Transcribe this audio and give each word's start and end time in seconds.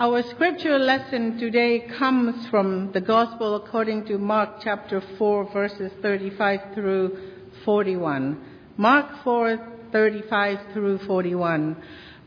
Our 0.00 0.22
scripture 0.30 0.78
lesson 0.78 1.36
today 1.36 1.80
comes 1.98 2.46
from 2.46 2.90
the 2.92 3.02
Gospel 3.02 3.56
according 3.56 4.06
to 4.06 4.16
Mark 4.16 4.62
chapter 4.62 5.02
4, 5.18 5.52
verses 5.52 5.92
35 6.00 6.72
through 6.72 7.18
41. 7.66 8.42
Mark 8.78 9.22
4, 9.22 9.58
35 9.92 10.58
through 10.72 11.00
41. 11.00 11.76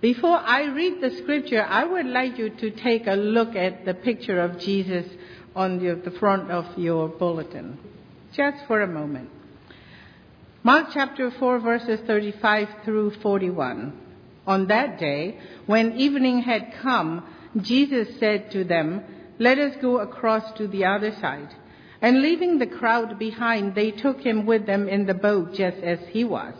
Before 0.01 0.37
I 0.37 0.65
read 0.65 1.01
the 1.01 1.17
scripture, 1.17 1.63
I 1.63 1.83
would 1.83 2.05
like 2.05 2.37
you 2.37 2.51
to 2.51 2.69
take 2.69 3.07
a 3.07 3.15
look 3.15 3.55
at 3.55 3.85
the 3.85 3.95
picture 3.95 4.39
of 4.39 4.59
Jesus 4.59 5.07
on 5.55 5.79
the 5.79 6.11
front 6.19 6.51
of 6.51 6.77
your 6.77 7.07
bulletin. 7.07 7.79
Just 8.33 8.67
for 8.67 8.81
a 8.81 8.87
moment. 8.87 9.31
Mark 10.61 10.89
chapter 10.93 11.31
4, 11.31 11.57
verses 11.57 12.01
35 12.05 12.67
through 12.85 13.19
41. 13.23 13.99
On 14.45 14.67
that 14.67 14.99
day, 14.99 15.39
when 15.65 15.93
evening 15.93 16.43
had 16.43 16.71
come, 16.79 17.25
Jesus 17.61 18.19
said 18.19 18.51
to 18.51 18.63
them, 18.63 19.03
Let 19.39 19.59
us 19.59 19.75
go 19.81 19.99
across 19.99 20.53
to 20.53 20.67
the 20.67 20.85
other 20.85 21.13
side. 21.15 21.53
And 22.01 22.21
leaving 22.21 22.57
the 22.57 22.67
crowd 22.67 23.17
behind, 23.17 23.75
they 23.75 23.91
took 23.91 24.21
him 24.21 24.45
with 24.45 24.65
them 24.65 24.89
in 24.89 25.05
the 25.05 25.13
boat 25.13 25.53
just 25.53 25.77
as 25.77 25.99
he 26.09 26.23
was. 26.23 26.53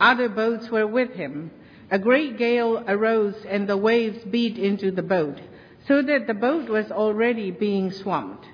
Other 0.00 0.28
boats 0.28 0.70
were 0.70 0.86
with 0.86 1.12
him. 1.12 1.50
A 1.90 1.98
great 1.98 2.38
gale 2.38 2.82
arose 2.88 3.36
and 3.48 3.68
the 3.68 3.76
waves 3.76 4.24
beat 4.24 4.58
into 4.58 4.90
the 4.90 5.02
boat, 5.02 5.40
so 5.86 6.02
that 6.02 6.26
the 6.26 6.34
boat 6.34 6.68
was 6.68 6.90
already 6.90 7.50
being 7.50 7.92
swamped. 7.92 8.46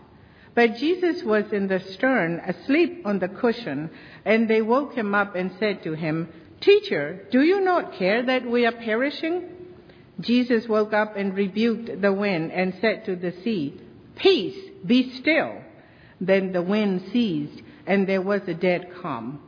But 0.55 0.77
Jesus 0.77 1.23
was 1.23 1.53
in 1.53 1.69
the 1.69 1.81
stern, 1.81 2.41
asleep 2.41 3.03
on 3.07 3.21
the 3.21 3.29
cushion, 3.29 3.91
and 4.25 4.49
they 4.49 4.61
woke 4.61 4.95
him 4.95 5.15
up 5.15 5.37
and 5.37 5.53
said 5.59 5.83
to 5.85 5.95
him, 5.95 6.29
Teacher, 6.61 7.27
do 7.31 7.43
you 7.43 7.61
not 7.61 7.95
care 7.95 8.23
that 8.25 8.45
we 8.45 8.67
are 8.67 8.73
perishing? 8.73 9.60
Jesus 10.21 10.69
woke 10.69 10.93
up 10.93 11.17
and 11.17 11.35
rebuked 11.35 12.01
the 12.01 12.13
wind 12.13 12.53
and 12.53 12.75
said 12.81 13.05
to 13.07 13.17
the 13.17 13.33
sea, 13.43 13.81
Peace, 14.17 14.57
be 14.85 15.17
still. 15.19 15.63
Then 16.21 16.53
the 16.53 16.63
wind 16.63 17.03
ceased, 17.13 17.63
and 17.87 18.09
there 18.09 18.23
was 18.23 18.43
a 18.47 18.55
dead 18.55 18.91
calm. 19.01 19.41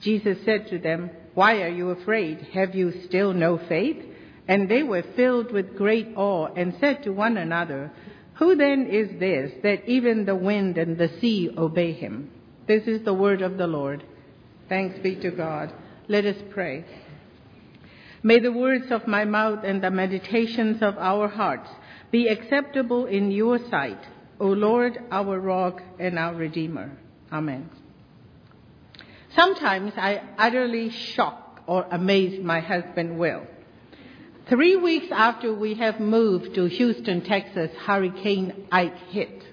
Jesus 0.00 0.38
said 0.44 0.68
to 0.68 0.78
them, 0.78 1.10
Why 1.34 1.62
are 1.62 1.68
you 1.68 1.90
afraid? 1.90 2.48
Have 2.52 2.74
you 2.74 3.04
still 3.06 3.32
no 3.32 3.58
faith? 3.68 4.04
And 4.48 4.68
they 4.68 4.82
were 4.82 5.04
filled 5.16 5.52
with 5.52 5.76
great 5.76 6.08
awe 6.16 6.48
and 6.54 6.76
said 6.80 7.04
to 7.04 7.12
one 7.12 7.36
another, 7.36 7.92
Who 8.34 8.56
then 8.56 8.86
is 8.90 9.18
this 9.20 9.52
that 9.62 9.88
even 9.88 10.24
the 10.24 10.34
wind 10.34 10.76
and 10.76 10.98
the 10.98 11.10
sea 11.20 11.50
obey 11.56 11.92
him? 11.92 12.30
This 12.66 12.84
is 12.84 13.04
the 13.04 13.14
word 13.14 13.42
of 13.42 13.58
the 13.58 13.66
Lord. 13.66 14.04
Thanks 14.68 14.98
be 15.00 15.16
to 15.16 15.30
God. 15.30 15.72
Let 16.08 16.24
us 16.24 16.36
pray. 16.50 16.84
May 18.22 18.38
the 18.38 18.52
words 18.52 18.90
of 18.90 19.06
my 19.06 19.24
mouth 19.24 19.60
and 19.64 19.82
the 19.82 19.90
meditations 19.90 20.82
of 20.82 20.98
our 20.98 21.26
hearts 21.26 21.70
be 22.10 22.28
acceptable 22.28 23.06
in 23.06 23.30
your 23.30 23.58
sight, 23.70 24.00
O 24.38 24.48
Lord, 24.48 24.98
our 25.10 25.40
rock 25.40 25.82
and 25.98 26.18
our 26.18 26.34
redeemer. 26.34 26.92
Amen. 27.32 27.70
Sometimes 29.34 29.92
I 29.96 30.20
utterly 30.36 30.90
shock 30.90 31.62
or 31.66 31.86
amaze 31.90 32.42
my 32.44 32.60
husband 32.60 33.18
Will. 33.18 33.46
Three 34.48 34.76
weeks 34.76 35.06
after 35.12 35.54
we 35.54 35.74
have 35.74 36.00
moved 36.00 36.54
to 36.56 36.66
Houston, 36.66 37.22
Texas, 37.22 37.70
Hurricane 37.86 38.66
Ike 38.72 38.98
hit. 39.08 39.44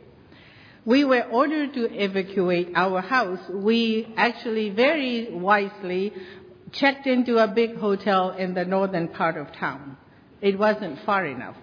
We 0.84 1.04
were 1.04 1.24
ordered 1.24 1.74
to 1.76 1.86
evacuate 1.86 2.72
our 2.74 3.02
house. 3.02 3.40
We 3.50 4.14
actually 4.18 4.72
very 4.72 5.32
wisely 5.32 6.14
checked 6.72 7.08
into 7.08 7.38
a 7.38 7.48
big 7.48 7.78
hotel 7.78 8.32
in 8.32 8.54
the 8.54 8.66
northern 8.66 9.08
part 9.08 9.38
of 9.38 9.52
town. 9.54 9.98
It 10.42 10.58
wasn't 10.58 11.00
far 11.06 11.26
enough. 11.26 11.56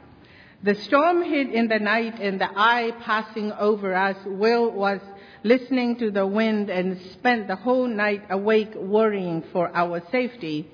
The 0.62 0.74
storm 0.74 1.22
hit 1.22 1.52
in 1.52 1.69
the 1.69 1.78
night 1.78 2.20
and 2.20 2.41
the 2.41 2.48
eye 2.50 2.92
passing 3.02 3.52
over 3.52 3.94
us, 3.94 4.16
Will 4.24 4.70
was 4.70 5.00
listening 5.42 5.96
to 5.96 6.11
the 6.11 6.27
wind 6.27 6.70
and 6.70 6.98
spent 7.12 7.48
the 7.48 7.56
whole 7.56 7.86
night 7.86 8.23
awake 8.30 8.74
worrying 8.74 9.45
for 9.52 9.70
our 9.77 10.02
safety. 10.11 10.70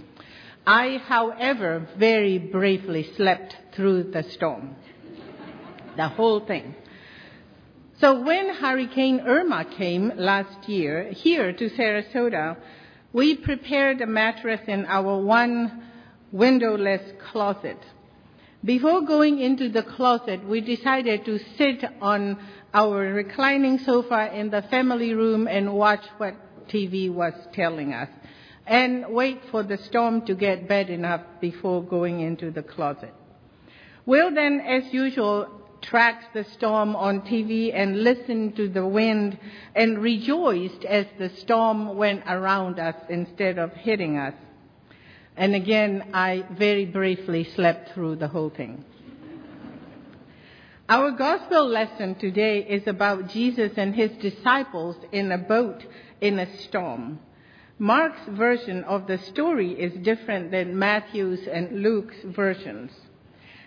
I, 0.64 0.98
however, 0.98 1.88
very 1.98 2.38
bravely 2.38 3.12
slept 3.16 3.56
through 3.74 4.12
the 4.12 4.22
storm. 4.22 4.76
The 5.96 6.08
whole 6.08 6.46
thing. 6.46 6.76
So 7.98 8.22
when 8.22 8.54
Hurricane 8.54 9.20
Irma 9.26 9.64
came 9.64 10.12
last 10.16 10.68
year 10.68 11.10
here 11.10 11.52
to 11.52 11.68
Sarasota, 11.70 12.56
we 13.12 13.36
prepared 13.36 14.00
a 14.00 14.06
mattress 14.06 14.60
in 14.66 14.86
our 14.86 15.18
one 15.18 15.82
windowless 16.32 17.02
closet. 17.30 17.78
Before 18.64 19.00
going 19.02 19.40
into 19.40 19.68
the 19.70 19.82
closet, 19.82 20.44
we 20.46 20.60
decided 20.60 21.24
to 21.24 21.38
sit 21.56 21.82
on 22.00 22.38
our 22.74 22.98
reclining 23.12 23.78
sofa 23.78 24.30
in 24.38 24.50
the 24.50 24.62
family 24.62 25.14
room 25.14 25.48
and 25.48 25.72
watch 25.72 26.04
what 26.18 26.34
TV 26.68 27.12
was 27.12 27.32
telling 27.52 27.92
us 27.94 28.08
and 28.66 29.06
wait 29.08 29.40
for 29.50 29.62
the 29.62 29.78
storm 29.78 30.24
to 30.26 30.34
get 30.34 30.68
bad 30.68 30.90
enough 30.90 31.22
before 31.40 31.82
going 31.82 32.20
into 32.20 32.50
the 32.50 32.62
closet. 32.62 33.12
Will 34.06 34.32
then, 34.32 34.60
as 34.60 34.92
usual, 34.92 35.59
tracks 35.82 36.24
the 36.34 36.44
storm 36.44 36.94
on 36.94 37.22
TV 37.22 37.72
and 37.74 38.02
listened 38.02 38.56
to 38.56 38.68
the 38.68 38.86
wind 38.86 39.38
and 39.74 39.98
rejoiced 39.98 40.84
as 40.84 41.06
the 41.18 41.30
storm 41.30 41.96
went 41.96 42.22
around 42.26 42.78
us 42.78 42.96
instead 43.08 43.58
of 43.58 43.72
hitting 43.72 44.16
us. 44.16 44.34
And 45.36 45.54
again, 45.54 46.10
I 46.12 46.44
very 46.52 46.84
briefly 46.84 47.44
slept 47.44 47.92
through 47.92 48.16
the 48.16 48.28
whole 48.28 48.50
thing. 48.50 48.84
Our 50.88 51.12
gospel 51.12 51.68
lesson 51.68 52.16
today 52.16 52.66
is 52.68 52.86
about 52.88 53.28
Jesus 53.28 53.72
and 53.76 53.94
his 53.94 54.10
disciples 54.20 54.96
in 55.12 55.30
a 55.30 55.38
boat 55.38 55.84
in 56.20 56.38
a 56.40 56.58
storm. 56.58 57.20
Mark's 57.78 58.26
version 58.28 58.84
of 58.84 59.06
the 59.06 59.18
story 59.18 59.72
is 59.72 59.92
different 60.02 60.50
than 60.50 60.78
Matthew's 60.78 61.46
and 61.46 61.80
Luke's 61.82 62.16
versions. 62.24 62.90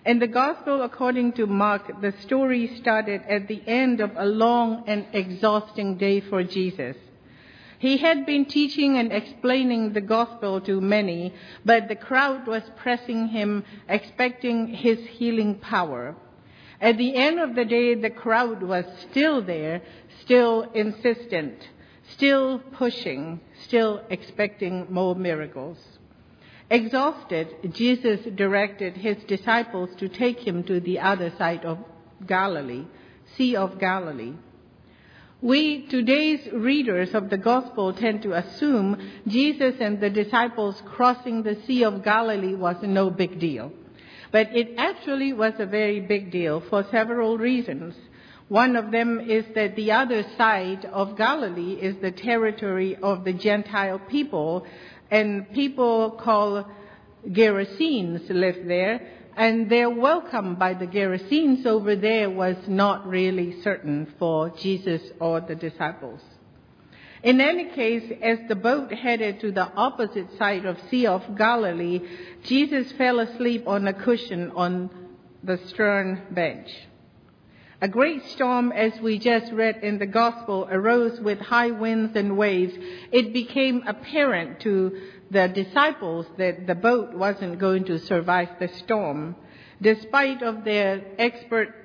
In 0.06 0.20
the 0.20 0.28
Gospel 0.28 0.82
according 0.82 1.32
to 1.34 1.48
Mark, 1.48 2.02
the 2.02 2.12
story 2.20 2.76
started 2.76 3.22
at 3.30 3.48
the 3.48 3.62
end 3.66 4.02
of 4.02 4.12
a 4.18 4.26
long 4.26 4.84
and 4.86 5.06
exhausting 5.14 5.96
day 5.96 6.20
for 6.20 6.44
Jesus. 6.44 6.98
He 7.80 7.96
had 7.96 8.26
been 8.26 8.44
teaching 8.44 8.98
and 8.98 9.14
explaining 9.14 9.94
the 9.94 10.02
gospel 10.02 10.60
to 10.62 10.82
many, 10.82 11.34
but 11.64 11.88
the 11.88 11.96
crowd 11.96 12.48
was 12.48 12.64
pressing 12.76 13.30
him, 13.30 13.64
expecting 13.88 14.68
his 14.68 15.00
healing 15.06 15.56
power. 15.56 16.18
At 16.82 16.98
the 16.98 17.16
end 17.16 17.40
of 17.40 17.56
the 17.56 17.64
day, 17.64 17.96
the 17.96 18.10
crowd 18.10 18.62
was 18.62 18.84
still 19.10 19.42
there, 19.42 19.82
still 20.22 20.64
insistent, 20.74 21.70
still 22.10 22.60
pushing, 22.74 23.40
still 23.62 24.02
expecting 24.10 24.88
more 24.90 25.16
miracles. 25.16 25.78
Exhausted, 26.70 27.74
Jesus 27.74 28.22
directed 28.36 28.98
his 28.98 29.18
disciples 29.26 29.90
to 29.98 30.08
take 30.08 30.40
him 30.40 30.64
to 30.64 30.80
the 30.80 31.00
other 31.00 31.32
side 31.38 31.66
of 31.66 31.78
Galilee, 32.26 32.86
Sea 33.36 33.56
of 33.56 33.80
Galilee. 33.80 34.34
We, 35.42 35.88
today's 35.88 36.48
readers 36.54 37.14
of 37.14 37.30
the 37.30 37.38
Gospel, 37.38 37.94
tend 37.94 38.22
to 38.22 38.32
assume 38.32 38.98
Jesus 39.28 39.76
and 39.82 40.00
the 40.00 40.10
disciples 40.10 40.82
crossing 40.86 41.44
the 41.44 41.62
Sea 41.68 41.84
of 41.84 42.02
Galilee 42.02 42.56
was 42.56 42.78
no 42.82 43.10
big 43.10 43.42
deal. 43.42 43.74
But 44.32 44.56
it 44.56 44.76
actually 44.78 45.34
was 45.34 45.54
a 45.60 45.66
very 45.66 46.00
big 46.00 46.32
deal 46.32 46.62
for 46.62 46.86
several 46.90 47.38
reasons. 47.38 47.94
One 48.48 48.76
of 48.76 48.92
them 48.92 49.20
is 49.20 49.46
that 49.56 49.76
the 49.76 49.92
other 49.92 50.24
side 50.38 50.86
of 50.86 51.18
Galilee 51.18 51.74
is 51.74 51.98
the 51.98 52.12
territory 52.12 52.96
of 52.96 53.26
the 53.26 53.34
Gentile 53.34 54.00
people, 54.00 54.66
and 55.14 55.54
people 55.54 56.10
called 56.10 56.66
Gerasenes 57.28 58.28
lived 58.30 58.68
there, 58.68 59.12
and 59.38 59.70
their 59.70 59.88
welcome 59.88 60.56
by 60.56 60.74
the 60.74 60.88
Gerasenes 60.88 61.68
over 61.68 61.96
there 61.96 62.32
was 62.32 62.56
not 62.68 63.08
really 63.08 63.62
certain 63.62 64.12
for 64.18 64.50
Jesus 64.50 65.04
or 65.20 65.40
the 65.40 65.54
disciples. 65.54 66.20
In 67.22 67.42
any 67.42 67.66
case, 67.76 68.12
as 68.24 68.40
the 68.50 68.56
boat 68.56 68.92
headed 68.92 69.40
to 69.42 69.52
the 69.52 69.72
opposite 69.76 70.36
side 70.40 70.66
of 70.66 70.80
Sea 70.90 71.06
of 71.06 71.38
Galilee, 71.38 72.02
Jesus 72.46 72.92
fell 72.94 73.20
asleep 73.20 73.68
on 73.68 73.88
a 73.88 73.94
cushion 73.94 74.50
on 74.56 74.90
the 75.44 75.60
stern 75.68 76.24
bench. 76.32 76.70
A 77.84 77.88
great 77.90 78.24
storm, 78.28 78.72
as 78.72 78.98
we 79.02 79.20
just 79.20 79.52
read 79.52 79.84
in 79.84 79.98
the 79.98 80.06
Gospel, 80.06 80.70
arose 80.72 81.20
with 81.20 81.42
high 81.42 81.72
winds 81.72 82.16
and 82.16 82.38
waves. 82.38 82.74
It 83.12 83.34
became 83.34 83.84
apparent 83.86 84.62
to 84.62 85.02
the 85.30 85.50
disciples 85.50 86.26
that 86.38 86.66
the 86.66 86.76
boat 86.76 87.14
wasn't 87.14 87.60
going 87.60 87.84
to 87.84 88.00
survive 88.00 88.48
the 88.58 88.70
storm. 88.70 89.36
Despite 89.82 90.42
of 90.42 90.64
their 90.64 91.04
expert 91.20 91.76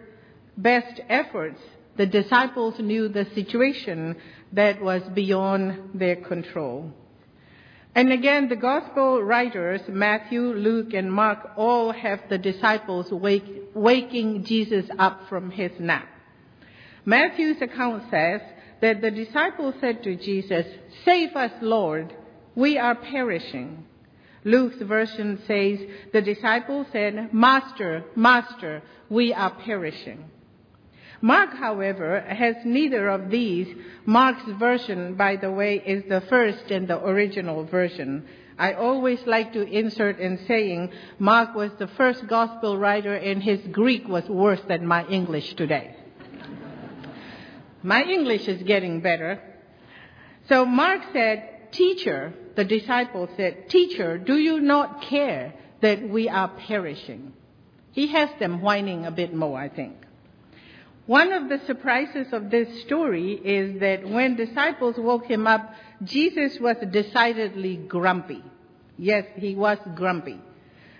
best 0.56 1.00
efforts, 1.08 1.60
the 1.96 2.06
disciples 2.06 2.78
knew 2.78 3.08
the 3.08 3.24
situation 3.34 4.18
that 4.52 4.80
was 4.80 5.02
beyond 5.02 5.90
their 5.94 6.14
control. 6.14 6.92
And 7.94 8.12
again, 8.12 8.48
the 8.48 8.56
gospel 8.56 9.22
writers, 9.22 9.80
Matthew, 9.88 10.52
Luke, 10.52 10.94
and 10.94 11.12
Mark, 11.12 11.50
all 11.56 11.92
have 11.92 12.20
the 12.28 12.38
disciples 12.38 13.10
wake, 13.10 13.44
waking 13.74 14.44
Jesus 14.44 14.86
up 14.98 15.28
from 15.28 15.50
his 15.50 15.72
nap. 15.80 16.08
Matthew's 17.04 17.60
account 17.60 18.04
says 18.10 18.40
that 18.80 19.00
the 19.00 19.10
disciples 19.10 19.74
said 19.80 20.02
to 20.04 20.14
Jesus, 20.16 20.66
Save 21.04 21.34
us, 21.34 21.52
Lord, 21.60 22.14
we 22.54 22.78
are 22.78 22.94
perishing. 22.94 23.84
Luke's 24.44 24.80
version 24.82 25.40
says, 25.46 25.78
The 26.12 26.22
disciples 26.22 26.86
said, 26.92 27.32
Master, 27.32 28.04
Master, 28.14 28.82
we 29.08 29.32
are 29.32 29.50
perishing. 29.50 30.24
Mark, 31.20 31.54
however, 31.54 32.20
has 32.20 32.56
neither 32.64 33.08
of 33.08 33.30
these. 33.30 33.68
Mark's 34.06 34.48
version, 34.58 35.14
by 35.14 35.36
the 35.36 35.50
way, 35.50 35.82
is 35.84 36.04
the 36.08 36.20
first 36.22 36.70
and 36.70 36.86
the 36.86 37.04
original 37.04 37.64
version. 37.64 38.24
I 38.58 38.72
always 38.74 39.20
like 39.26 39.52
to 39.52 39.62
insert 39.62 40.18
in 40.18 40.44
saying 40.46 40.90
Mark 41.18 41.54
was 41.54 41.70
the 41.78 41.88
first 41.88 42.26
gospel 42.26 42.76
writer 42.76 43.14
and 43.14 43.42
his 43.42 43.60
Greek 43.70 44.08
was 44.08 44.28
worse 44.28 44.60
than 44.68 44.86
my 44.86 45.06
English 45.06 45.54
today. 45.54 45.94
my 47.82 48.02
English 48.02 48.48
is 48.48 48.62
getting 48.64 49.00
better. 49.00 49.40
So 50.48 50.64
Mark 50.64 51.02
said, 51.12 51.70
Teacher, 51.70 52.32
the 52.56 52.64
disciple 52.64 53.28
said, 53.36 53.68
Teacher, 53.68 54.18
do 54.18 54.38
you 54.38 54.60
not 54.60 55.02
care 55.02 55.54
that 55.80 56.08
we 56.08 56.28
are 56.28 56.48
perishing? 56.48 57.32
He 57.92 58.08
has 58.08 58.30
them 58.40 58.60
whining 58.62 59.06
a 59.06 59.10
bit 59.10 59.34
more, 59.34 59.58
I 59.58 59.68
think. 59.68 60.07
One 61.08 61.32
of 61.32 61.48
the 61.48 61.58
surprises 61.64 62.34
of 62.34 62.50
this 62.50 62.82
story 62.82 63.32
is 63.32 63.80
that 63.80 64.06
when 64.06 64.36
disciples 64.36 64.96
woke 64.98 65.24
him 65.24 65.46
up, 65.46 65.72
Jesus 66.04 66.60
was 66.60 66.76
decidedly 66.90 67.76
grumpy. 67.76 68.44
Yes, 68.98 69.24
he 69.36 69.54
was 69.54 69.78
grumpy. 69.94 70.38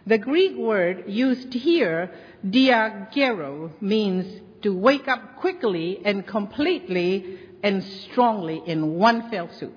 The 0.07 0.17
Greek 0.17 0.57
word 0.57 1.05
used 1.09 1.53
here, 1.53 2.11
diagero, 2.43 3.71
means 3.83 4.41
to 4.63 4.75
wake 4.75 5.09
up 5.09 5.37
quickly 5.37 6.01
and 6.03 6.27
completely 6.27 7.41
and 7.63 7.85
strongly 7.85 8.63
in 8.65 8.95
one 8.95 9.31
fell 9.31 9.51
swoop. 9.59 9.77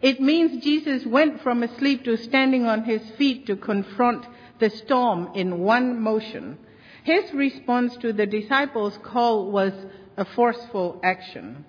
It 0.00 0.18
means 0.18 0.64
Jesus 0.64 1.04
went 1.04 1.42
from 1.42 1.62
asleep 1.62 2.04
to 2.04 2.16
standing 2.16 2.64
on 2.64 2.84
his 2.84 3.02
feet 3.18 3.48
to 3.48 3.56
confront 3.56 4.24
the 4.60 4.70
storm 4.70 5.32
in 5.34 5.58
one 5.58 6.00
motion 6.00 6.56
his 7.04 7.32
response 7.32 7.96
to 7.98 8.12
the 8.12 8.26
disciples' 8.26 8.98
call 9.02 9.50
was 9.50 9.72
a 10.16 10.24
forceful 10.24 11.00
action. 11.02 11.64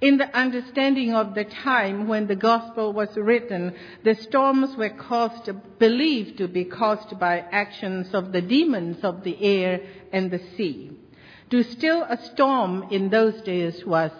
In 0.00 0.16
the 0.16 0.36
understanding 0.36 1.12
of 1.12 1.34
the 1.34 1.44
time 1.44 2.06
when 2.06 2.28
the 2.28 2.36
gospel 2.36 2.92
was 2.92 3.16
written, 3.16 3.74
the 4.04 4.14
storms 4.14 4.76
were 4.76 4.90
caused, 4.90 5.50
believed 5.80 6.38
to 6.38 6.46
be 6.46 6.64
caused 6.64 7.18
by 7.18 7.40
actions 7.40 8.14
of 8.14 8.30
the 8.30 8.40
demons 8.40 9.02
of 9.02 9.24
the 9.24 9.36
air 9.42 9.80
and 10.12 10.30
the 10.30 10.40
sea. 10.56 10.92
To 11.50 11.64
still 11.64 12.02
a 12.02 12.16
storm 12.32 12.86
in 12.92 13.08
those 13.10 13.40
days 13.42 13.84
was 13.84 14.12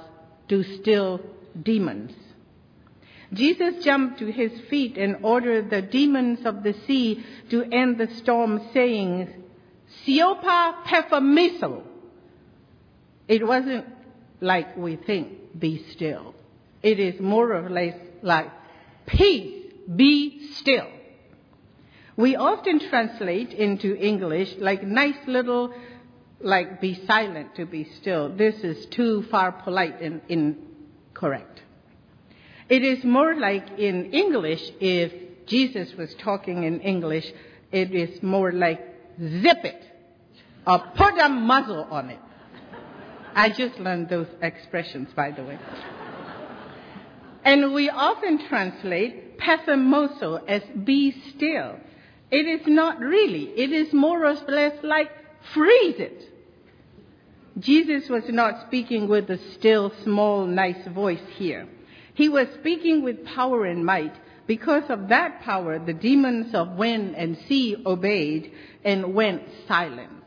to 0.48 0.64
still 0.64 1.20
demons. 1.62 2.12
Jesus 3.32 3.84
jumped 3.84 4.18
to 4.18 4.32
his 4.32 4.58
feet 4.68 4.96
and 4.96 5.18
ordered 5.22 5.70
the 5.70 5.82
demons 5.82 6.44
of 6.44 6.62
the 6.62 6.72
sea 6.86 7.24
to 7.50 7.62
end 7.70 7.98
the 7.98 8.08
storm, 8.16 8.68
saying, 8.72 9.44
Siopa 10.06 10.84
Pephamiso. 10.84 11.82
It 13.26 13.46
wasn't 13.46 13.84
like 14.40 14.76
we 14.76 14.96
think, 14.96 15.58
be 15.58 15.84
still. 15.90 16.34
It 16.82 16.98
is 16.98 17.20
more 17.20 17.54
or 17.54 17.68
less 17.68 17.96
like, 18.22 18.50
peace, 19.06 19.72
be 19.94 20.52
still. 20.54 20.86
We 22.16 22.36
often 22.36 22.80
translate 22.80 23.52
into 23.52 23.96
English 23.96 24.54
like 24.58 24.82
nice 24.82 25.18
little, 25.26 25.72
like 26.40 26.80
be 26.80 27.04
silent 27.06 27.54
to 27.56 27.66
be 27.66 27.84
still. 27.84 28.28
This 28.28 28.56
is 28.56 28.86
too 28.86 29.24
far 29.30 29.52
polite 29.52 30.00
and 30.00 30.20
incorrect. 30.28 31.62
It 32.68 32.82
is 32.82 33.04
more 33.04 33.34
like 33.34 33.78
in 33.78 34.12
English, 34.12 34.70
if 34.80 35.12
Jesus 35.46 35.94
was 35.94 36.14
talking 36.14 36.64
in 36.64 36.80
English, 36.80 37.32
it 37.72 37.94
is 37.94 38.22
more 38.22 38.52
like 38.52 38.80
zip 39.20 39.64
it 39.64 39.87
or 40.68 40.80
put 40.94 41.18
a 41.18 41.30
muzzle 41.30 41.86
on 41.90 42.10
it. 42.10 42.20
I 43.34 43.48
just 43.48 43.78
learned 43.78 44.10
those 44.10 44.26
expressions, 44.42 45.08
by 45.16 45.30
the 45.30 45.42
way. 45.42 45.58
And 47.42 47.72
we 47.72 47.88
often 47.88 48.46
translate 48.48 49.38
pessimoso 49.38 50.44
as 50.46 50.62
be 50.84 51.14
still. 51.34 51.76
It 52.30 52.46
is 52.46 52.66
not 52.66 52.98
really. 52.98 53.44
It 53.44 53.72
is 53.72 53.94
more 53.94 54.26
or 54.26 54.34
less 54.34 54.74
like 54.82 55.10
freeze 55.54 55.98
it. 55.98 56.24
Jesus 57.58 58.08
was 58.10 58.24
not 58.28 58.66
speaking 58.66 59.08
with 59.08 59.30
a 59.30 59.38
still, 59.54 59.92
small, 60.04 60.44
nice 60.44 60.86
voice 60.88 61.22
here. 61.36 61.66
He 62.12 62.28
was 62.28 62.46
speaking 62.60 63.02
with 63.02 63.24
power 63.24 63.64
and 63.64 63.86
might 63.86 64.14
because 64.46 64.84
of 64.90 65.08
that 65.08 65.40
power, 65.42 65.78
the 65.78 65.94
demons 65.94 66.54
of 66.54 66.72
wind 66.72 67.14
and 67.16 67.38
sea 67.48 67.76
obeyed 67.86 68.52
and 68.84 69.14
went 69.14 69.42
silent. 69.66 70.17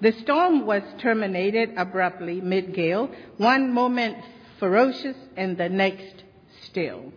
The 0.00 0.12
storm 0.12 0.66
was 0.66 0.82
terminated 0.98 1.74
abruptly 1.76 2.40
mid 2.40 2.74
gale, 2.74 3.10
one 3.36 3.72
moment 3.72 4.16
ferocious 4.58 5.16
and 5.36 5.56
the 5.56 5.68
next 5.68 6.24
still. 6.62 7.12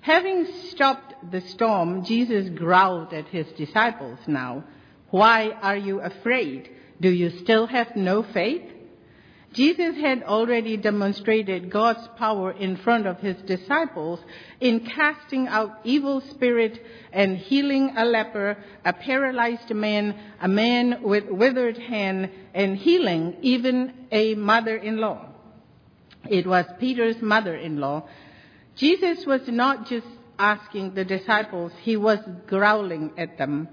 Having 0.00 0.46
stopped 0.70 1.30
the 1.32 1.40
storm, 1.40 2.04
Jesus 2.04 2.48
growled 2.50 3.12
at 3.12 3.26
his 3.28 3.46
disciples 3.56 4.18
now, 4.26 4.64
Why 5.10 5.50
are 5.50 5.76
you 5.76 6.00
afraid? 6.00 6.70
Do 7.00 7.10
you 7.10 7.30
still 7.30 7.66
have 7.66 7.94
no 7.96 8.22
faith? 8.22 8.62
Jesus 9.56 9.96
had 9.96 10.22
already 10.24 10.76
demonstrated 10.76 11.70
God's 11.70 12.06
power 12.18 12.52
in 12.52 12.76
front 12.76 13.06
of 13.06 13.20
his 13.20 13.36
disciples 13.46 14.20
in 14.60 14.80
casting 14.80 15.48
out 15.48 15.78
evil 15.82 16.20
spirit 16.20 16.78
and 17.10 17.38
healing 17.38 17.94
a 17.96 18.04
leper, 18.04 18.58
a 18.84 18.92
paralyzed 18.92 19.70
man, 19.70 20.14
a 20.42 20.46
man 20.46 21.02
with 21.02 21.24
withered 21.30 21.78
hand, 21.78 22.28
and 22.52 22.76
healing 22.76 23.38
even 23.40 23.94
a 24.12 24.34
mother-in-law. 24.34 25.26
It 26.28 26.46
was 26.46 26.66
Peter's 26.78 27.22
mother-in-law. 27.22 28.06
Jesus 28.74 29.24
was 29.24 29.48
not 29.48 29.88
just 29.88 30.06
asking 30.38 30.92
the 30.92 31.04
disciples, 31.06 31.72
he 31.80 31.96
was 31.96 32.18
growling 32.46 33.12
at 33.16 33.38
them, 33.38 33.68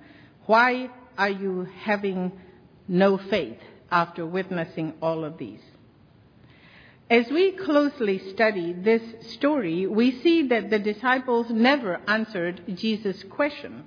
why 0.45 0.89
are 1.17 1.29
you 1.29 1.67
having 1.81 2.31
no 2.87 3.17
faith 3.17 3.59
after 3.91 4.25
witnessing 4.25 4.93
all 5.01 5.25
of 5.25 5.37
these? 5.37 5.59
As 7.13 7.29
we 7.29 7.51
closely 7.51 8.17
study 8.31 8.73
this 8.73 9.03
story, 9.33 9.85
we 9.85 10.19
see 10.23 10.47
that 10.47 10.71
the 10.71 10.79
disciples 10.79 11.45
never 11.51 12.01
answered 12.07 12.63
Jesus' 12.73 13.23
question. 13.29 13.83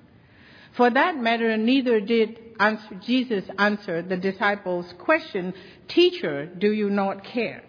For 0.76 0.90
that 0.90 1.16
matter, 1.16 1.56
neither 1.56 2.00
did 2.00 2.38
answer, 2.60 2.94
Jesus 3.04 3.44
answer 3.58 4.00
the 4.00 4.16
disciples' 4.16 4.94
question, 4.98 5.54
Teacher, 5.88 6.46
do 6.46 6.70
you 6.70 6.88
not 6.88 7.24
care? 7.24 7.64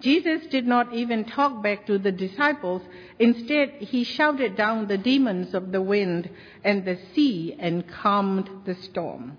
Jesus 0.00 0.46
did 0.46 0.66
not 0.66 0.94
even 0.94 1.26
talk 1.26 1.62
back 1.62 1.84
to 1.86 1.98
the 1.98 2.12
disciples. 2.12 2.80
Instead, 3.18 3.72
he 3.80 4.02
shouted 4.02 4.56
down 4.56 4.86
the 4.86 4.96
demons 4.96 5.52
of 5.52 5.72
the 5.72 5.82
wind 5.82 6.30
and 6.64 6.86
the 6.86 6.98
sea 7.14 7.54
and 7.58 7.86
calmed 7.86 8.48
the 8.64 8.76
storm. 8.76 9.36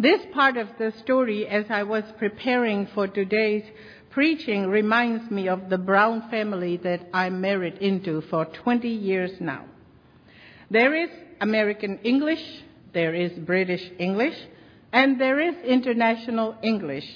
This 0.00 0.22
part 0.32 0.56
of 0.56 0.68
the 0.78 0.92
story, 0.92 1.46
as 1.46 1.66
I 1.68 1.82
was 1.82 2.04
preparing 2.16 2.86
for 2.86 3.06
today's 3.06 3.64
preaching 4.10 4.66
reminds 4.68 5.30
me 5.30 5.48
of 5.48 5.70
the 5.70 5.78
Brown 5.78 6.28
family 6.30 6.76
that 6.78 7.00
I'm 7.14 7.40
married 7.40 7.78
into 7.78 8.22
for 8.22 8.44
20 8.44 8.88
years 8.88 9.30
now. 9.40 9.66
There 10.70 10.94
is 10.94 11.10
American 11.40 11.98
English, 11.98 12.42
there 12.92 13.14
is 13.14 13.32
British 13.38 13.82
English, 13.98 14.36
and 14.92 15.20
there 15.20 15.40
is 15.40 15.54
international 15.64 16.56
English, 16.62 17.06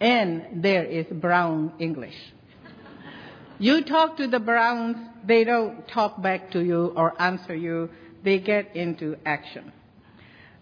and 0.00 0.62
there 0.62 0.84
is 0.84 1.06
Brown 1.06 1.72
English. 1.78 2.16
You 3.58 3.82
talk 3.84 4.18
to 4.18 4.26
the 4.26 4.40
Browns, 4.40 4.96
they 5.26 5.44
don't 5.44 5.88
talk 5.88 6.20
back 6.22 6.50
to 6.50 6.62
you 6.62 6.92
or 6.94 7.20
answer 7.20 7.54
you, 7.54 7.88
they 8.22 8.38
get 8.38 8.76
into 8.76 9.16
action. 9.24 9.72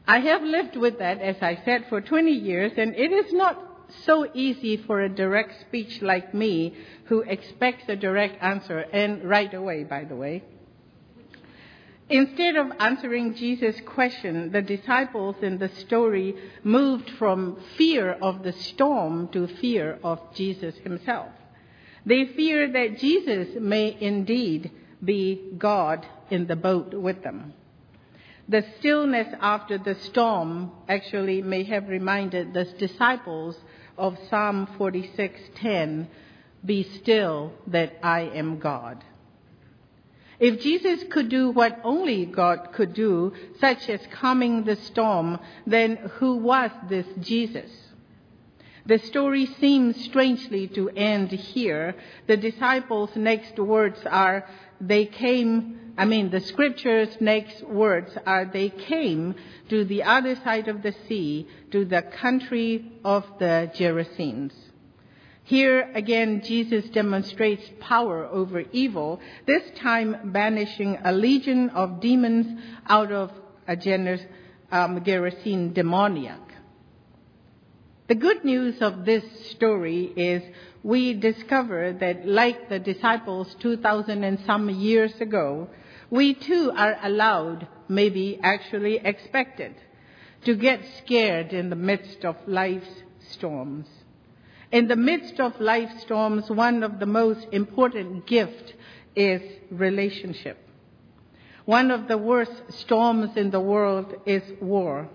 I 0.06 0.20
have 0.20 0.42
lived 0.42 0.76
with 0.76 0.98
that, 0.98 1.20
as 1.20 1.36
I 1.40 1.58
said, 1.64 1.86
for 1.88 2.00
20 2.00 2.30
years, 2.30 2.72
and 2.76 2.94
it 2.94 3.10
is 3.10 3.32
not 3.32 3.63
so 4.04 4.28
easy 4.34 4.76
for 4.76 5.00
a 5.00 5.08
direct 5.08 5.60
speech 5.62 6.02
like 6.02 6.34
me 6.34 6.74
who 7.06 7.20
expects 7.20 7.84
a 7.88 7.96
direct 7.96 8.42
answer, 8.42 8.78
and 8.78 9.24
right 9.24 9.52
away, 9.52 9.84
by 9.84 10.04
the 10.04 10.16
way. 10.16 10.42
Instead 12.10 12.56
of 12.56 12.70
answering 12.80 13.34
Jesus' 13.34 13.80
question, 13.86 14.52
the 14.52 14.60
disciples 14.60 15.36
in 15.40 15.58
the 15.58 15.70
story 15.70 16.34
moved 16.62 17.10
from 17.18 17.56
fear 17.78 18.12
of 18.12 18.42
the 18.42 18.52
storm 18.52 19.28
to 19.28 19.46
fear 19.46 19.98
of 20.04 20.18
Jesus 20.34 20.74
himself. 20.76 21.28
They 22.04 22.26
fear 22.26 22.70
that 22.70 22.98
Jesus 22.98 23.48
may 23.58 23.96
indeed 23.98 24.70
be 25.02 25.52
God 25.56 26.06
in 26.30 26.46
the 26.46 26.56
boat 26.56 26.92
with 26.92 27.22
them. 27.22 27.54
The 28.48 28.64
stillness 28.78 29.28
after 29.40 29.78
the 29.78 29.94
storm 29.94 30.72
actually 30.88 31.40
may 31.40 31.62
have 31.64 31.88
reminded 31.88 32.52
the 32.52 32.64
disciples 32.64 33.58
of 33.96 34.18
Psalm 34.28 34.66
46:10, 34.78 36.08
"Be 36.64 36.82
still 36.82 37.52
that 37.66 37.98
I 38.02 38.20
am 38.20 38.58
God." 38.58 39.02
If 40.38 40.60
Jesus 40.60 41.04
could 41.04 41.30
do 41.30 41.50
what 41.50 41.80
only 41.84 42.26
God 42.26 42.72
could 42.72 42.92
do, 42.92 43.32
such 43.60 43.88
as 43.88 44.06
calming 44.08 44.64
the 44.64 44.76
storm, 44.76 45.38
then 45.66 45.96
who 46.18 46.36
was 46.36 46.70
this 46.88 47.06
Jesus? 47.20 47.92
The 48.84 48.98
story 48.98 49.46
seems 49.46 49.96
strangely 50.04 50.68
to 50.68 50.90
end 50.90 51.30
here. 51.30 51.94
The 52.26 52.36
disciples' 52.36 53.16
next 53.16 53.58
words 53.58 54.04
are, 54.04 54.46
they 54.88 55.06
came, 55.06 55.94
I 55.96 56.04
mean, 56.04 56.30
the 56.30 56.40
scripture's 56.40 57.20
next 57.20 57.62
words 57.62 58.16
are, 58.26 58.44
they 58.44 58.70
came 58.70 59.34
to 59.68 59.84
the 59.84 60.02
other 60.02 60.36
side 60.36 60.68
of 60.68 60.82
the 60.82 60.94
sea, 61.08 61.46
to 61.70 61.84
the 61.84 62.02
country 62.02 62.92
of 63.04 63.24
the 63.38 63.70
Gerasenes. 63.74 64.52
Here 65.44 65.90
again, 65.94 66.40
Jesus 66.42 66.88
demonstrates 66.90 67.70
power 67.78 68.24
over 68.24 68.60
evil, 68.72 69.20
this 69.46 69.62
time 69.78 70.32
banishing 70.32 70.98
a 71.04 71.12
legion 71.12 71.68
of 71.70 72.00
demons 72.00 72.60
out 72.88 73.12
of 73.12 73.30
a 73.68 73.76
um, 74.72 75.00
Gerasene 75.04 75.74
demoniac. 75.74 76.53
The 78.06 78.14
good 78.14 78.44
news 78.44 78.82
of 78.82 79.06
this 79.06 79.24
story 79.48 80.12
is 80.14 80.42
we 80.82 81.14
discover 81.14 81.94
that 82.00 82.28
like 82.28 82.68
the 82.68 82.78
disciples 82.78 83.56
2000 83.60 84.22
and 84.22 84.38
some 84.40 84.68
years 84.68 85.18
ago, 85.22 85.70
we 86.10 86.34
too 86.34 86.70
are 86.76 86.98
allowed, 87.02 87.66
maybe 87.88 88.38
actually 88.42 88.96
expected, 88.96 89.74
to 90.44 90.54
get 90.54 90.84
scared 90.98 91.54
in 91.54 91.70
the 91.70 91.76
midst 91.76 92.26
of 92.26 92.36
life's 92.46 93.02
storms. 93.30 93.86
In 94.70 94.86
the 94.86 94.96
midst 94.96 95.40
of 95.40 95.58
life's 95.58 96.02
storms, 96.02 96.50
one 96.50 96.82
of 96.82 97.00
the 97.00 97.06
most 97.06 97.46
important 97.52 98.26
gifts 98.26 98.74
is 99.16 99.40
relationship. 99.70 100.58
One 101.64 101.90
of 101.90 102.06
the 102.08 102.18
worst 102.18 102.52
storms 102.68 103.34
in 103.38 103.50
the 103.50 103.60
world 103.60 104.14
is 104.26 104.42
war 104.60 105.08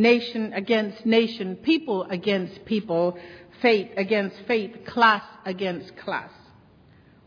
nation 0.00 0.52
against 0.52 1.04
nation, 1.06 1.56
people 1.56 2.04
against 2.04 2.64
people, 2.64 3.18
faith 3.60 3.90
against 3.96 4.36
faith, 4.46 4.84
class 4.86 5.22
against 5.44 5.96
class. 5.96 6.30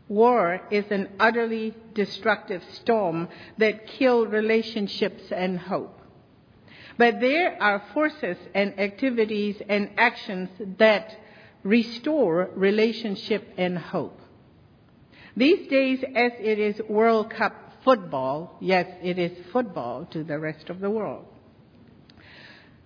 War 0.07 0.61
is 0.69 0.85
an 0.91 1.09
utterly 1.19 1.73
destructive 1.93 2.63
storm 2.73 3.29
that 3.57 3.87
kills 3.87 4.27
relationships 4.27 5.23
and 5.31 5.57
hope. 5.57 5.99
But 6.97 7.19
there 7.19 7.61
are 7.61 7.83
forces 7.93 8.37
and 8.53 8.79
activities 8.79 9.55
and 9.67 9.91
actions 9.97 10.49
that 10.77 11.17
restore 11.63 12.49
relationship 12.55 13.53
and 13.57 13.77
hope. 13.77 14.19
These 15.35 15.67
days, 15.67 16.03
as 16.15 16.33
it 16.39 16.59
is 16.59 16.79
World 16.87 17.31
Cup 17.31 17.55
football, 17.83 18.57
yes, 18.61 18.85
it 19.01 19.17
is 19.17 19.31
football 19.51 20.05
to 20.11 20.23
the 20.23 20.37
rest 20.37 20.69
of 20.69 20.79
the 20.79 20.89
world. 20.89 21.25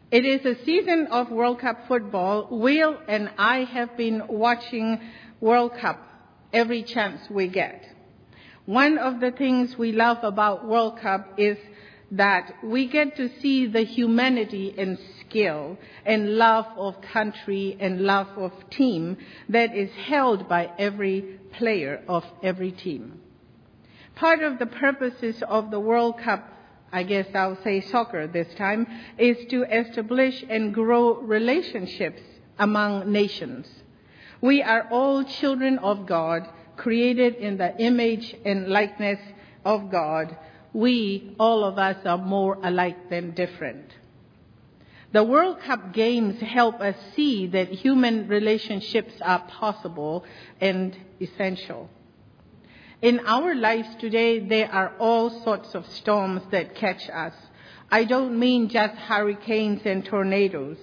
It 0.10 0.24
is 0.24 0.46
a 0.46 0.64
season 0.64 1.08
of 1.12 1.30
World 1.30 1.60
Cup 1.60 1.86
football. 1.90 2.48
Will 2.50 2.98
and 3.10 3.30
I 3.38 3.66
have 3.66 3.98
been 3.98 4.24
watching 4.30 5.02
World 5.42 5.74
Cup 5.82 6.00
every 6.54 6.84
chance 6.84 7.30
we 7.30 7.50
get. 7.50 7.86
One 8.66 8.98
of 9.00 9.20
the 9.20 9.32
things 9.32 9.78
we 9.78 9.92
love 9.92 10.20
about 10.24 10.66
World 10.66 11.00
Cup 11.02 11.34
is 11.38 11.58
that 12.12 12.54
we 12.64 12.88
get 12.88 13.18
to 13.18 13.30
see 13.42 13.68
the 13.68 13.82
humanity 13.84 14.74
and 14.78 14.98
skill 15.20 15.78
and 16.06 16.38
love 16.38 16.68
of 16.78 17.02
country 17.02 17.76
and 17.78 18.00
love 18.00 18.30
of 18.38 18.54
team 18.70 19.18
that 19.50 19.76
is 19.76 19.92
held 19.92 20.48
by 20.48 20.72
every 20.80 21.38
player 21.52 22.02
of 22.08 22.24
every 22.42 22.72
team. 22.72 23.20
Part 24.16 24.42
of 24.42 24.58
the 24.58 24.68
purposes 24.68 25.44
of 25.46 25.70
the 25.70 25.82
World 25.82 26.18
Cup 26.20 26.50
I 26.92 27.04
guess 27.04 27.28
I'll 27.34 27.62
say 27.64 27.82
soccer 27.82 28.28
this 28.28 28.48
time, 28.56 28.88
is 29.18 29.38
to 29.50 29.64
establish 29.64 30.44
and 30.50 30.74
grow 30.74 31.16
relationships 31.16 32.22
among 32.58 33.12
nations. 33.12 33.68
We 34.42 34.62
are 34.62 34.88
all 34.90 35.24
children 35.24 35.80
of 35.80 36.06
God, 36.06 36.48
created 36.76 37.36
in 37.36 37.58
the 37.58 37.76
image 37.78 38.36
and 38.46 38.68
likeness 38.68 39.20
of 39.66 39.92
God. 39.92 40.38
We, 40.74 41.36
all 41.40 41.64
of 41.64 41.78
us, 41.78 41.98
are 42.06 42.18
more 42.18 42.58
alike 42.64 43.10
than 43.10 43.32
different. 43.32 43.94
The 45.12 45.24
World 45.24 45.60
Cup 45.62 45.94
games 45.94 46.40
help 46.42 46.80
us 46.82 46.96
see 47.16 47.48
that 47.48 47.70
human 47.70 48.28
relationships 48.28 49.14
are 49.22 49.40
possible 49.40 50.24
and 50.62 50.96
essential. 51.20 51.90
In 53.02 53.20
our 53.28 53.54
lives 53.54 53.90
today, 54.00 54.40
there 54.40 54.72
are 54.72 54.92
all 54.98 55.30
sorts 55.44 55.76
of 55.76 55.86
storms 55.86 56.42
that 56.50 56.74
catch 56.74 57.08
us. 57.12 57.34
I 57.92 58.06
don't 58.06 58.40
mean 58.40 58.70
just 58.70 58.96
hurricanes 58.96 59.82
and 59.86 60.04
tornadoes. 60.04 60.80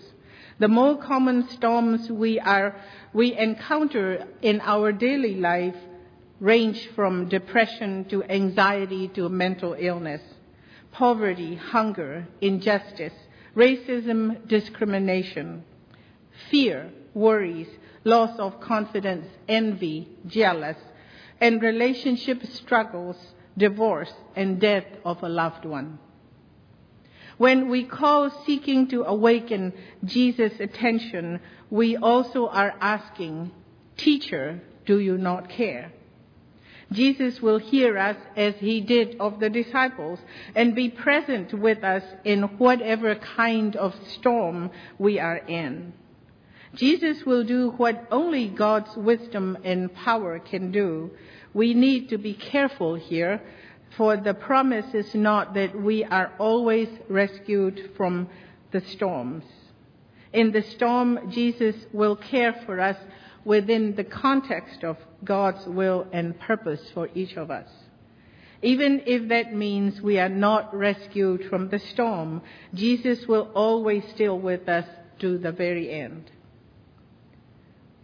The 0.60 0.68
more 0.68 0.96
common 0.96 1.48
storms 1.48 2.08
we 2.08 2.38
are, 2.38 2.76
we 3.12 3.36
encounter 3.36 4.28
in 4.42 4.60
our 4.60 4.92
daily 4.92 5.34
life 5.34 5.74
range 6.38 6.86
from 6.94 7.28
depression 7.28 8.04
to 8.10 8.22
anxiety 8.22 9.08
to 9.08 9.28
mental 9.28 9.74
illness, 9.76 10.22
poverty, 10.92 11.56
hunger, 11.56 12.28
injustice, 12.40 13.12
racism, 13.56 14.46
discrimination, 14.46 15.64
fear, 16.48 16.92
worries, 17.12 17.68
loss 18.04 18.38
of 18.38 18.60
confidence, 18.60 19.26
envy, 19.48 20.08
jealous, 20.28 20.76
and 21.40 21.62
relationship 21.62 22.44
struggles, 22.46 23.16
divorce, 23.56 24.12
and 24.36 24.60
death 24.60 24.86
of 25.04 25.22
a 25.22 25.28
loved 25.28 25.64
one. 25.64 25.98
When 27.36 27.68
we 27.68 27.84
call 27.84 28.30
seeking 28.46 28.88
to 28.88 29.02
awaken 29.04 29.72
Jesus' 30.04 30.60
attention, 30.60 31.40
we 31.70 31.96
also 31.96 32.46
are 32.46 32.74
asking, 32.80 33.50
Teacher, 33.96 34.60
do 34.86 34.98
you 34.98 35.18
not 35.18 35.48
care? 35.48 35.92
Jesus 36.92 37.40
will 37.42 37.58
hear 37.58 37.98
us 37.98 38.16
as 38.36 38.54
he 38.56 38.80
did 38.80 39.16
of 39.18 39.40
the 39.40 39.50
disciples 39.50 40.20
and 40.54 40.74
be 40.74 40.88
present 40.88 41.52
with 41.52 41.82
us 41.82 42.04
in 42.24 42.42
whatever 42.58 43.14
kind 43.14 43.74
of 43.74 43.94
storm 44.08 44.70
we 44.98 45.18
are 45.18 45.38
in. 45.38 45.92
Jesus 46.74 47.24
will 47.24 47.44
do 47.44 47.70
what 47.76 48.06
only 48.10 48.48
God's 48.48 48.96
wisdom 48.96 49.56
and 49.64 49.94
power 49.94 50.38
can 50.38 50.72
do. 50.72 51.10
We 51.52 51.72
need 51.74 52.08
to 52.08 52.18
be 52.18 52.34
careful 52.34 52.96
here, 52.96 53.40
for 53.96 54.16
the 54.16 54.34
promise 54.34 54.92
is 54.92 55.14
not 55.14 55.54
that 55.54 55.80
we 55.80 56.04
are 56.04 56.32
always 56.38 56.88
rescued 57.08 57.92
from 57.96 58.28
the 58.72 58.80
storms. 58.80 59.44
In 60.32 60.50
the 60.50 60.62
storm, 60.62 61.30
Jesus 61.30 61.76
will 61.92 62.16
care 62.16 62.60
for 62.66 62.80
us 62.80 62.96
within 63.44 63.94
the 63.94 64.02
context 64.04 64.82
of 64.82 64.96
God's 65.22 65.64
will 65.66 66.08
and 66.12 66.38
purpose 66.40 66.80
for 66.92 67.08
each 67.14 67.36
of 67.36 67.52
us. 67.52 67.68
Even 68.62 69.02
if 69.06 69.28
that 69.28 69.54
means 69.54 70.00
we 70.00 70.18
are 70.18 70.28
not 70.28 70.74
rescued 70.74 71.44
from 71.48 71.68
the 71.68 71.78
storm, 71.78 72.42
Jesus 72.72 73.28
will 73.28 73.50
always 73.54 74.02
still 74.14 74.38
with 74.38 74.68
us 74.68 74.86
to 75.20 75.38
the 75.38 75.52
very 75.52 75.90
end. 75.90 76.30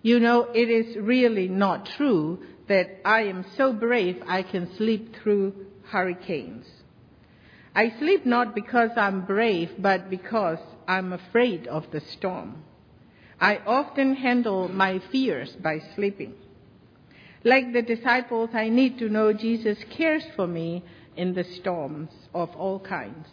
You 0.02 0.19
know, 0.19 0.49
it 0.54 0.71
is 0.71 0.97
really 0.97 1.49
not 1.49 1.87
true 1.97 2.40
that 2.69 3.00
I 3.04 3.23
am 3.25 3.45
so 3.57 3.73
brave 3.73 4.23
I 4.26 4.42
can 4.42 4.75
sleep 4.76 5.16
through 5.16 5.66
hurricanes. 5.85 6.66
I 7.75 7.92
sleep 7.99 8.25
not 8.25 8.54
because 8.54 8.90
I'm 8.97 9.26
brave, 9.26 9.71
but 9.78 10.11
because 10.11 10.59
I'm 10.88 11.12
afraid 11.12 11.66
of 11.66 11.90
the 11.90 12.00
storm. 12.00 12.64
I 13.40 13.59
often 13.66 14.16
handle 14.16 14.69
my 14.69 15.00
fears 15.12 15.50
by 15.62 15.80
sleeping. 15.95 16.35
Like 17.45 17.73
the 17.73 17.83
disciples, 17.83 18.50
I 18.52 18.69
need 18.69 18.99
to 18.99 19.09
know 19.09 19.33
Jesus 19.33 19.78
cares 19.90 20.25
for 20.37 20.47
me 20.47 20.85
in 21.16 21.35
the 21.35 21.45
storms 21.45 22.11
of 22.35 22.50
all 22.57 22.80
kinds. 22.80 23.28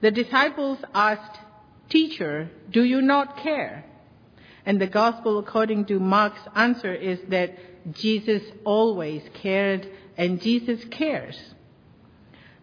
The 0.00 0.10
disciples 0.10 0.78
asked, 0.94 1.38
Teacher, 1.88 2.50
do 2.70 2.82
you 2.82 3.02
not 3.02 3.38
care? 3.38 3.84
And 4.66 4.80
the 4.80 4.86
gospel 4.86 5.38
according 5.38 5.86
to 5.86 6.00
Mark's 6.00 6.40
answer 6.54 6.94
is 6.94 7.20
that 7.28 7.56
Jesus 7.92 8.42
always 8.64 9.22
cared 9.34 9.88
and 10.16 10.40
Jesus 10.40 10.84
cares. 10.90 11.38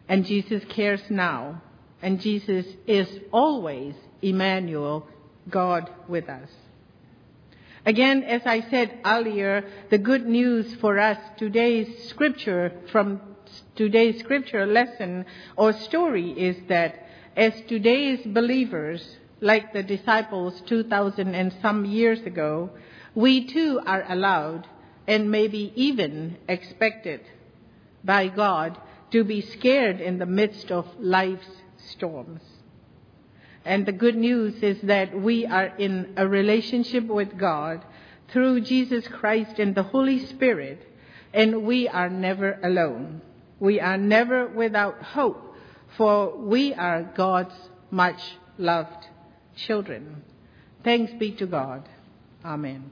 And 0.08 0.26
Jesus 0.26 0.64
cares 0.70 1.02
now. 1.10 1.62
And 2.02 2.20
Jesus 2.20 2.66
is 2.88 3.08
always 3.32 3.94
Emmanuel, 4.22 5.06
God 5.50 5.90
with 6.08 6.28
us. 6.30 6.50
Again, 7.86 8.24
as 8.24 8.42
I 8.46 8.62
said 8.70 9.00
earlier, 9.06 9.66
the 9.90 9.98
good 9.98 10.28
news 10.28 10.74
for 10.76 11.00
us 11.00 11.18
today's 11.38 12.10
scripture 12.10 12.74
from 12.92 13.22
today's 13.76 14.20
scripture 14.20 14.66
lesson 14.66 15.26
or 15.56 15.74
story 15.74 16.32
is 16.32 16.58
that 16.68 17.08
as 17.36 17.54
today's 17.68 18.24
believers, 18.26 19.18
like 19.42 19.74
the 19.74 19.84
disciples 19.84 20.62
2,000 20.68 21.34
and 21.34 21.54
some 21.62 21.84
years 21.84 22.22
ago, 22.22 22.70
we 23.16 23.48
too 23.48 23.82
are 23.86 24.06
allowed 24.08 24.68
and 25.08 25.32
maybe 25.32 25.74
even 25.76 26.38
expected 26.48 27.22
by 28.04 28.28
God 28.28 28.80
to 29.10 29.24
be 29.24 29.42
scared 29.42 30.00
in 30.00 30.20
the 30.20 30.26
midst 30.28 30.72
of 30.72 30.88
life's 31.00 31.50
storms. 31.78 32.42
And 33.66 33.86
the 33.86 33.92
good 33.92 34.16
news 34.16 34.62
is 34.64 34.80
that 34.84 35.20
we 35.20 35.46
are 35.46 35.76
in 35.78 36.14
a 36.18 36.28
relationship 36.28 37.06
with 37.06 37.38
God 37.38 37.84
through 38.30 38.62
Jesus 38.62 39.08
Christ 39.08 39.60
and 39.60 39.76
the 39.76 39.84
Holy 39.84 40.26
Spirit, 40.26 40.88
and 41.34 41.64
we 41.64 41.88
are 41.88 42.10
never 42.10 42.60
alone. 42.64 43.22
We 43.60 43.80
are 43.80 43.98
never 43.98 44.48
without 44.48 45.02
hope, 45.02 45.56
for 45.98 46.38
we 46.38 46.74
are 46.74 47.04
God's 47.04 47.54
much 47.92 48.38
loved 48.58 49.08
children. 49.56 50.24
Thanks 50.84 51.14
be 51.20 51.32
to 51.38 51.46
God. 51.46 51.88
Amen. 52.44 52.92